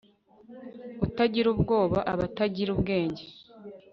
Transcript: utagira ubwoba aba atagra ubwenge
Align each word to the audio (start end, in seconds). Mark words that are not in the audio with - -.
utagira 1.05 1.47
ubwoba 1.53 1.99
aba 2.11 2.23
atagra 2.29 2.69
ubwenge 2.75 3.23